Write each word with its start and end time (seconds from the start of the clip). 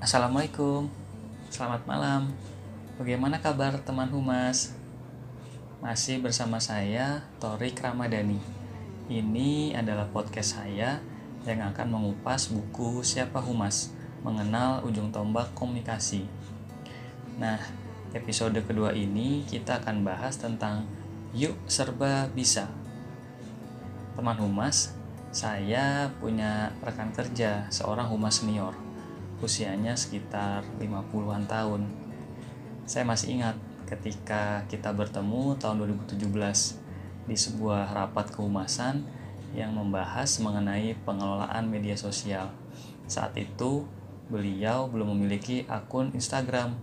Assalamualaikum, 0.00 0.88
selamat 1.52 1.84
malam. 1.84 2.32
Bagaimana 2.96 3.36
kabar 3.36 3.76
teman 3.84 4.08
humas? 4.08 4.72
Masih 5.84 6.24
bersama 6.24 6.56
saya, 6.56 7.20
Torik 7.36 7.76
Ramadhani. 7.84 8.40
Ini 9.12 9.76
adalah 9.76 10.08
podcast 10.08 10.56
saya 10.56 11.04
yang 11.44 11.60
akan 11.60 11.92
mengupas 11.92 12.48
buku 12.48 13.04
Siapa 13.04 13.44
Humas, 13.44 13.92
mengenal 14.24 14.80
ujung 14.88 15.12
tombak 15.12 15.52
komunikasi. 15.52 16.24
Nah, 17.36 17.60
episode 18.16 18.56
kedua 18.64 18.96
ini 18.96 19.44
kita 19.44 19.84
akan 19.84 20.00
bahas 20.00 20.40
tentang 20.40 20.88
Yuk 21.36 21.60
Serba 21.68 22.24
Bisa. 22.32 22.72
Teman 24.16 24.40
humas, 24.40 24.96
saya 25.28 26.08
punya 26.24 26.72
rekan 26.80 27.12
kerja, 27.12 27.68
seorang 27.68 28.08
humas 28.08 28.40
senior 28.40 28.72
usianya 29.40 29.96
sekitar 29.96 30.64
50-an 30.78 31.44
tahun. 31.48 31.88
Saya 32.84 33.08
masih 33.08 33.40
ingat 33.40 33.56
ketika 33.88 34.62
kita 34.68 34.92
bertemu 34.92 35.56
tahun 35.58 35.82
2017 36.06 36.20
di 37.26 37.36
sebuah 37.36 37.90
rapat 37.90 38.30
kehumasan 38.30 39.02
yang 39.56 39.74
membahas 39.74 40.38
mengenai 40.38 40.94
pengelolaan 41.02 41.66
media 41.66 41.98
sosial. 41.98 42.54
Saat 43.10 43.34
itu 43.34 43.88
beliau 44.30 44.86
belum 44.86 45.18
memiliki 45.18 45.66
akun 45.66 46.14
Instagram 46.14 46.78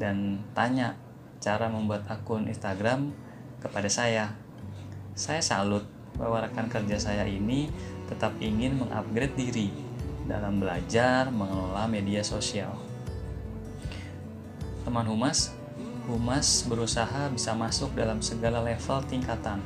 dan 0.00 0.40
tanya 0.56 0.96
cara 1.44 1.68
membuat 1.68 2.08
akun 2.08 2.48
Instagram 2.48 3.12
kepada 3.60 3.90
saya. 3.92 4.32
Saya 5.12 5.44
salut 5.44 5.84
bahwa 6.16 6.40
rekan 6.40 6.72
kerja 6.72 6.96
saya 6.96 7.28
ini 7.28 7.68
tetap 8.08 8.32
ingin 8.40 8.80
mengupgrade 8.80 9.36
diri 9.36 9.93
dalam 10.24 10.60
belajar 10.60 11.28
mengelola 11.28 11.84
media 11.88 12.24
sosial. 12.24 12.72
Teman 14.84 15.08
Humas, 15.08 15.52
Humas 16.04 16.68
berusaha 16.68 17.32
bisa 17.32 17.56
masuk 17.56 17.96
dalam 17.96 18.20
segala 18.20 18.60
level 18.60 19.00
tingkatan 19.08 19.56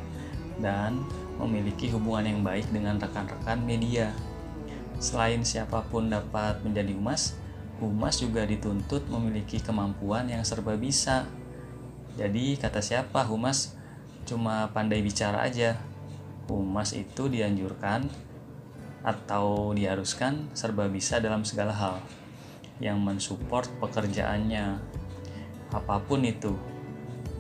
dan 0.63 1.03
memiliki 1.35 1.91
hubungan 1.91 2.31
yang 2.31 2.41
baik 2.47 2.71
dengan 2.71 2.95
rekan-rekan 2.95 3.59
media. 3.67 4.15
Selain 5.03 5.43
siapa 5.43 5.83
pun 5.91 6.07
dapat 6.07 6.63
menjadi 6.63 6.95
humas, 6.95 7.35
humas 7.83 8.23
juga 8.23 8.47
dituntut 8.47 9.07
memiliki 9.11 9.59
kemampuan 9.59 10.31
yang 10.31 10.47
serba 10.47 10.79
bisa. 10.79 11.27
Jadi 12.15 12.55
kata 12.55 12.79
siapa 12.83 13.27
humas 13.27 13.75
cuma 14.23 14.71
pandai 14.71 15.03
bicara 15.03 15.43
aja. 15.43 15.75
Humas 16.47 16.95
itu 16.95 17.27
dianjurkan 17.27 18.07
atau 19.03 19.71
diharuskan 19.75 20.51
serba 20.55 20.91
bisa 20.91 21.23
dalam 21.23 21.47
segala 21.47 21.71
hal 21.75 21.97
yang 22.83 22.99
mensupport 23.03 23.67
pekerjaannya. 23.79 24.79
Apa 25.71 26.01
pun 26.03 26.25
itu 26.25 26.55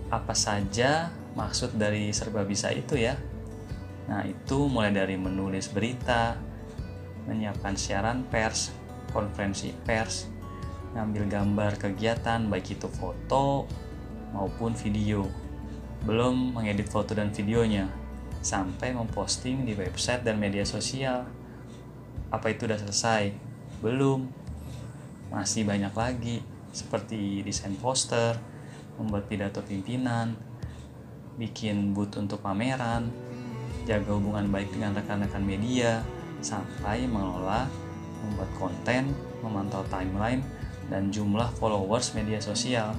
apa 0.09 0.33
saja 0.33 1.13
maksud 1.37 1.77
dari 1.77 2.11
serba 2.15 2.45
bisa 2.45 2.71
itu 2.73 2.99
ya. 2.99 3.17
Nah 4.09 4.25
itu 4.25 4.69
mulai 4.71 4.93
dari 4.95 5.21
menulis 5.21 5.69
berita 5.69 6.37
menyiapkan 7.29 7.77
siaran 7.77 8.25
pers 8.25 8.73
konferensi 9.13 9.73
pers 9.85 10.29
ngambil 10.97 11.29
gambar 11.29 11.73
kegiatan 11.77 12.49
baik 12.49 12.81
itu 12.81 12.89
foto 12.89 13.69
maupun 14.33 14.73
video. 14.73 15.29
Belum 16.05 16.57
mengedit 16.57 16.89
foto 16.89 17.13
dan 17.13 17.35
videonya 17.35 17.91
sampai 18.41 18.95
memposting 18.95 19.67
di 19.67 19.75
website 19.75 20.23
dan 20.23 20.39
media 20.39 20.63
sosial 20.63 21.27
apa 22.29 22.53
itu 22.53 22.69
udah 22.69 22.79
selesai? 22.81 23.33
Belum. 23.81 24.29
Masih 25.29 25.65
banyak 25.65 25.93
lagi 25.93 26.41
seperti 26.73 27.41
desain 27.45 27.77
poster, 27.77 28.37
membuat 29.01 29.29
pidato 29.29 29.61
pimpinan, 29.65 30.37
bikin 31.41 31.93
booth 31.93 32.17
untuk 32.19 32.41
pameran, 32.45 33.09
jaga 33.89 34.13
hubungan 34.13 34.49
baik 34.53 34.73
dengan 34.73 34.97
rekan-rekan 34.97 35.45
media, 35.45 36.05
sampai 36.45 37.09
mengelola, 37.09 37.67
membuat 38.25 38.51
konten, 38.59 39.15
memantau 39.41 39.85
timeline, 39.89 40.43
dan 40.89 41.09
jumlah 41.13 41.49
followers 41.57 42.13
media 42.13 42.41
sosial. 42.43 42.93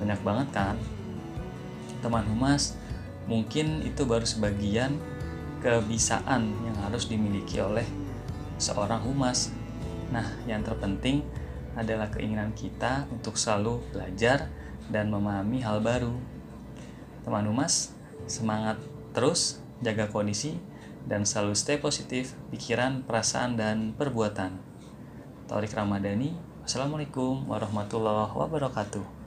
Banyak 0.00 0.20
banget 0.24 0.48
kan? 0.52 0.76
Teman 2.00 2.24
humas, 2.28 2.76
mungkin 3.28 3.84
itu 3.84 4.08
baru 4.08 4.24
sebagian 4.24 4.96
kebisaan 5.60 6.56
yang 6.64 6.76
harus 6.80 7.04
dimiliki 7.04 7.60
oleh 7.60 7.84
seorang 8.60 9.00
humas. 9.02 9.50
Nah, 10.12 10.26
yang 10.44 10.60
terpenting 10.60 11.24
adalah 11.74 12.12
keinginan 12.12 12.52
kita 12.52 13.08
untuk 13.08 13.40
selalu 13.40 13.80
belajar 13.90 14.52
dan 14.92 15.08
memahami 15.08 15.64
hal 15.64 15.80
baru. 15.80 16.12
Teman 17.24 17.48
humas, 17.48 17.96
semangat 18.28 18.76
terus, 19.16 19.58
jaga 19.80 20.06
kondisi, 20.12 20.60
dan 21.08 21.24
selalu 21.24 21.56
stay 21.56 21.80
positif 21.80 22.36
pikiran, 22.52 23.02
perasaan, 23.02 23.56
dan 23.56 23.96
perbuatan. 23.96 24.60
Torik 25.48 25.72
Ramadhani, 25.72 26.50
Wassalamualaikum 26.60 27.50
warahmatullahi 27.50 28.30
wabarakatuh. 28.30 29.19